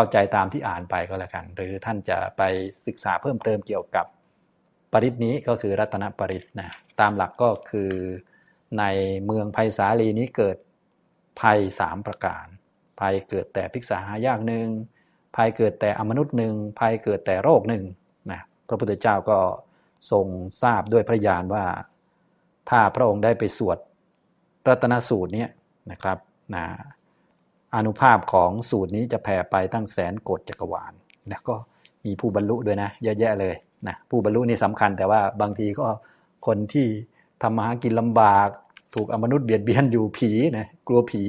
[0.00, 2.42] เข้าใจตามที่อ่านไปก็แล้วกัน หรือท่านจะไป
[2.86, 4.06] ศึกษาเพิ่มเติมเกี่ยวกับ
[4.92, 7.92] ปริศนี้ก็คือรัตนปริศนะตามหลักก็คือ
[8.78, 8.84] ใน
[9.24, 10.56] เมืองภัยสาลีนี้เกิด
[11.40, 12.46] ภัยสามประการ
[13.00, 14.66] ภัยเกิดแต่พิกษาหายากหนึ่ง
[15.36, 17.84] ภัยเกิดแต่อมนุษย์หนึ่งภัยเกิดแต่โรคหนึ่ง
[18.30, 19.38] นะพระพุทธเจ้าก็
[20.10, 20.26] ทรง
[20.62, 21.64] ทราบด้วยพระญาณว่า
[22.70, 23.78] ถ้าพระองค์ได้ไปสวด
[24.68, 25.46] รัตนสูตรนี้
[25.90, 26.18] นะครับ
[26.54, 26.64] นะ
[27.74, 30.92] อนุภาพของสูตรนี้จะแผ่ไปตั้งแสนโกดจักรวาล
[31.28, 31.54] แล้วก็
[32.04, 33.54] มีผู้บรรลุด้วยนะเยอะแยะเลย
[33.86, 35.86] นะผู้บรรลุนี่สำคัญแต่ว่าบางทีก็
[36.46, 36.86] คนที่
[37.42, 38.48] ทำมาหากินลำบาก
[38.94, 41.22] ถูกอมนุษย์เบียดเบียนอยู่ผีนะกลัวผี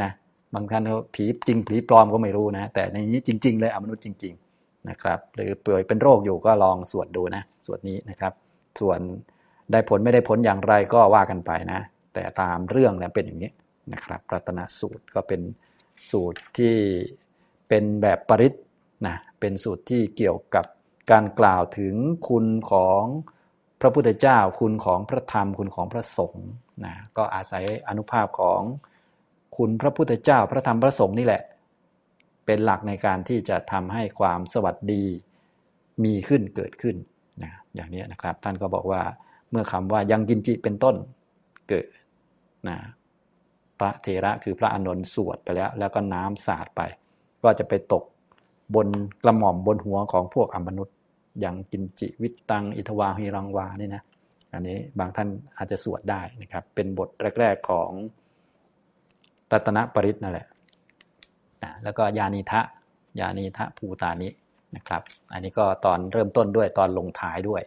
[0.00, 0.08] นะ
[0.54, 0.82] บางท่าน
[1.14, 8.32] ผีจริงผีปลอมก็ไม่รู้นะ แต่ในนี้จริง ๆ เลยอมนุษย์จริง ๆนะครับ หรือป่วยเป็นโรคอยู่ก็ลองสวดดูนะสวดนี้นะครับ
[8.80, 9.00] ส่วน
[9.72, 11.80] ได้ผลไม่ได้ผลอย่างไรก็ว่ากันไปนะ
[12.14, 13.50] แต่ตามเรื่องแล้วเป็นอย่างนี้
[13.92, 15.40] นะครับรัตนสูตรก็เป็น
[16.10, 16.76] สูตรที่
[17.68, 18.54] เป็นแบบปริศ
[19.06, 20.64] นะเป็นสูตรที่เกี่ยวกับ
[21.10, 21.94] การกล่าวถึง
[22.28, 23.02] คุณของ
[23.80, 26.48] พระพุทธเจ้า คุณของพระธรรม คุณของพระสงฆ์
[26.84, 28.62] นะก็อาศัยอนุภาพของ
[29.56, 31.42] คุณพระพุทธเจ้า พระธรรมพระสงฆ์นี่แหละ
[32.46, 35.04] เป็นหลักในการที่จะทำให้ความสวัสดี
[36.04, 36.96] มีขึ้นเกิดขึ้น
[37.42, 39.02] นะอย่างนี้นะครับ ท่านก็บอกว่า
[39.50, 40.96] เมื่อคำว่ายังกินจิเป็นต้น
[41.68, 41.86] เกิด
[42.68, 42.76] นะ
[43.78, 46.80] พระเทระคือพระอนนท์สวดไปแล้ว แล้วก็น้ำสาดไป
[47.42, 48.04] ก็จะไปตก
[48.74, 48.88] บน
[49.22, 50.96] กระหม่อมบนหัวของพวกอมนุษย์
[51.40, 54.02] อย่างกินจิวิตตัง อิทวาหิรังวานี่นะ
[54.52, 57.08] อันนี้บางท่านอาจจะสวดได้นะครับ เป็นบท
[57.40, 57.90] แรก ๆของ
[59.52, 60.46] รัตนปริศนั่นแหละ
[61.62, 62.60] นะแล้วก็ยานิทะ
[63.20, 64.28] ยานิทะภูตานิ
[64.76, 67.62] นะครับ อันนี้ก็ตอนเริ่มต้นด้วยตอนลงท้ายด้วย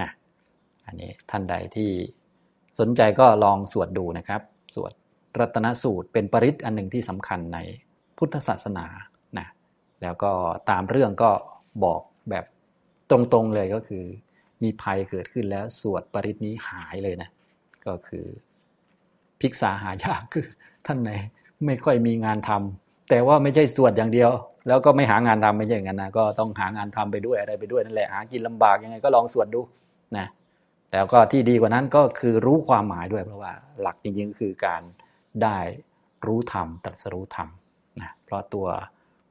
[0.00, 0.08] นะ
[0.86, 1.90] อันนี้ท่านใดที่
[2.80, 4.40] สนใจก็ลองสวดดูนะครับ
[4.74, 4.92] สวด
[5.38, 7.58] รัตนสูตร เป็นปริศอันหนึ่งที่สำคัญใน
[8.18, 8.86] พุทธศาสนา
[9.38, 9.46] นะ
[10.02, 10.32] แล้วก็
[10.70, 11.30] ตามเรื่องก็
[11.84, 12.44] บอกแบบ
[13.10, 14.04] ตรงๆเลยก็คือ
[14.62, 17.30] มีภัยเกิดขึ้นแล้วสวดปริศนี้หายเลยนะ
[17.86, 18.26] ก็คือ
[19.40, 20.46] พิกษาหายากคือ
[20.86, 21.10] ท่านไหน
[21.66, 24.30] ไม่ค่อยมีงานทำแต่ว่าไม่ใช่สวดอย่างเดียว
[24.68, 29.60] แล้วก็ไม่หางานทำไม่ใช่อย่างนั้นนะก็ต้องหางานทำไปด้วยอะไรไปด้วยนั่นแหละหากินลำบากยังไงก็ลองสวดดู
[30.16, 30.26] นะ
[30.90, 34.82] แต่ก็ที่ดีกว่านั้นก็คือรู้ความหมายด้วยเพราะว่า หลักจริงๆก็คือการ
[35.42, 35.58] ได้
[36.26, 37.48] รู้ธรรมตรัสรู้ธรรม
[38.00, 38.66] นะเพราะตัว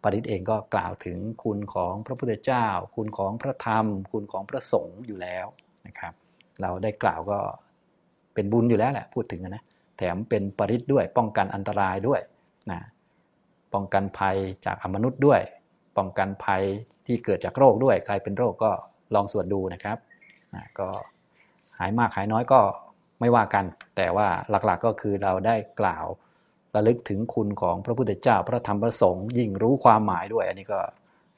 [0.03, 5.45] ปริศเองก็กล่าวถึงคุณของพระพุทธเจ้า คุณของพระธรรม คุณของพระสงฆ์อยู่แล้ว
[5.87, 6.13] นะครับ
[6.61, 7.39] เราได้กล่าวก็
[8.33, 9.63] เป็นบุญอยู่แล้วแหละพูดถึงนะ
[9.97, 12.21] แถมเป็นปริศด้วย ป้องกันอันตรายด้วย
[12.71, 12.79] นะ
[13.73, 15.41] ป้องกันภัยจากอมนุษย์ด้วย
[15.97, 16.63] ป้องกันภัย
[17.05, 18.71] ที่เกิดจากโรคด้วย ใครเป็นโรคก็
[19.13, 19.97] ลองสวดดูนะครับ
[20.55, 20.87] นะก็
[21.77, 22.59] หายมากหายน้อยก็
[23.23, 23.65] ไม่ว่ากัน
[23.97, 26.05] แต่ว่าหลักๆก็คือเราได้กล่าว
[26.75, 30.79] ระลึกถึงคุณของพระพุทธเจ้าพระธรรมพระสงฆ์ยิ่งรู้ความหมายด้วย อันนี้ก็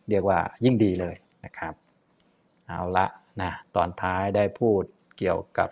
[0.10, 1.74] เรียกว่ายิ่งดีเลยนะครับ
[2.68, 3.06] เอาละ
[3.42, 4.84] นะตอนท้ายได้พูด
[5.18, 5.70] เกี่ยวกับ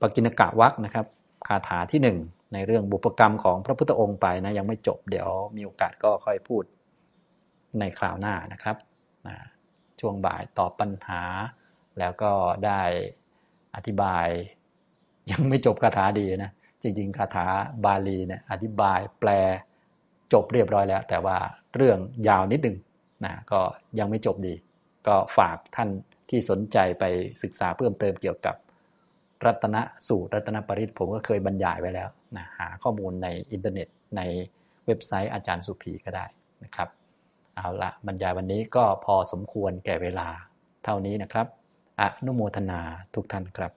[0.00, 1.06] ปกิณกะวักนะครับ
[1.48, 2.18] คาถาที่หนึ่ง
[2.52, 6.64] ในเรื่องบุพกรรมของพระพุทธองค์ไปนะยังไม่จบเดี๋ยวมีโอกาสก็ค่อยพูด
[7.78, 8.76] ในคราวหน้านะครับ
[9.26, 9.36] นะ
[10.00, 11.22] ช่วงบ่ายตอบปัญหา
[11.98, 12.32] แล้วก็
[12.66, 12.82] ได้
[13.74, 14.26] อธิบาย
[15.30, 16.50] ยังไม่จบคาถาดีนะ
[16.82, 17.46] จริง ๆคาถา
[17.84, 19.30] บาลีเนี่ยอธิบายแปล
[20.32, 21.36] จบเรียบร้อยแล้ว แต่ว่า
[21.74, 22.76] เรื่องยาวนิดนึง
[23.24, 23.60] นะก็
[23.98, 24.54] ยังไม่จบดี
[25.06, 25.88] ก็ฝากท่าน
[26.30, 27.04] ที่สนใจไป
[27.42, 28.56] ศึกษาเพิ่มเติมเกี่ยวกับ
[29.44, 29.76] รัตน
[30.08, 34.20] สูตรรัตนปริศผมก็เคยบรรยายไว้แล้วนะหาข้อมูลในอินเทอร์เน็ตใน
[34.86, 36.26] เว็บไซต์อาจารย์สุภีก็ได้
[36.64, 36.88] นะครับ
[37.56, 40.28] เอาละบรรยายวันนี้ก็พอสมควรแก่เวลา
[40.84, 41.46] เท่านี้นะครับ
[42.00, 42.80] อนุโมทนา
[43.14, 43.72] ทุกท่านครับ